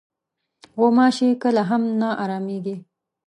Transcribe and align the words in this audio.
غوماشې 0.77 1.29
کله 1.43 1.61
هم 1.69 1.81
نه 1.99 2.09
ارامېږي. 2.23 2.75